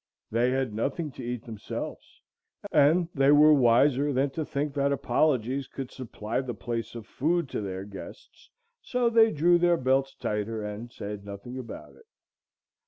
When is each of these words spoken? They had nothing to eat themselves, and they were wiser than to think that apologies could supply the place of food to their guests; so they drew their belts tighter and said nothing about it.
They 0.31 0.49
had 0.49 0.73
nothing 0.73 1.11
to 1.11 1.23
eat 1.23 1.45
themselves, 1.45 2.23
and 2.71 3.07
they 3.13 3.31
were 3.31 3.53
wiser 3.53 4.11
than 4.11 4.31
to 4.31 4.43
think 4.43 4.73
that 4.73 4.91
apologies 4.91 5.67
could 5.67 5.91
supply 5.91 6.41
the 6.41 6.55
place 6.55 6.95
of 6.95 7.05
food 7.05 7.47
to 7.49 7.61
their 7.61 7.85
guests; 7.85 8.49
so 8.81 9.11
they 9.11 9.29
drew 9.31 9.59
their 9.59 9.77
belts 9.77 10.15
tighter 10.15 10.65
and 10.65 10.91
said 10.91 11.23
nothing 11.23 11.59
about 11.59 11.93
it. 11.97 12.07